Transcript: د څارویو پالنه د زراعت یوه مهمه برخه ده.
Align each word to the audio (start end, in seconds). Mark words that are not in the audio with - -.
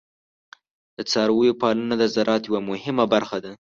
د 0.97 0.99
څارویو 1.11 1.57
پالنه 1.61 1.95
د 1.99 2.03
زراعت 2.15 2.43
یوه 2.49 2.61
مهمه 2.69 3.05
برخه 3.13 3.37
ده. 3.43 3.51